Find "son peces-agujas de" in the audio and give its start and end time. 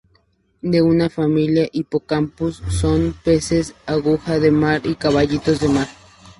2.69-4.49